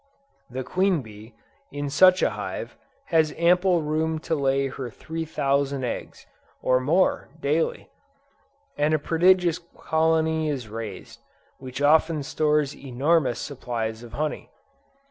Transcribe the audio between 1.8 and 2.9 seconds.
such a hive,